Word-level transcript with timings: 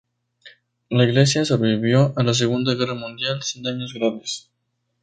La 0.89 1.03
iglesia 1.03 1.45
sobrevivió 1.45 2.11
a 2.15 2.23
la 2.23 2.33
Segunda 2.33 2.73
Guerra 2.73 2.95
Mundial 2.95 3.43
sin 3.43 3.61
daños 3.61 3.93
graves. 3.93 4.47